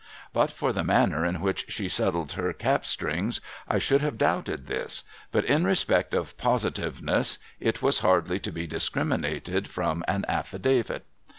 [0.33, 4.65] But for the manner in which she settled her cap strings, I should have doubted
[4.65, 11.05] this; but in respect of positiveness it was hardly to be discriminated from an affidavit.